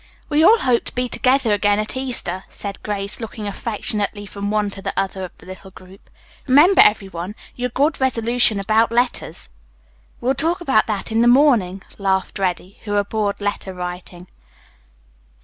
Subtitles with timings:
[0.29, 4.71] "We all hope to be together again at Easter," said Grace, looking affectionately from one
[4.71, 6.09] to the other of the little group.
[6.47, 9.47] "Remember, every one, your good resolution about letters."
[10.19, 14.25] "We'll talk about that in the morning," laughed Reddy, who abhorred letter writing.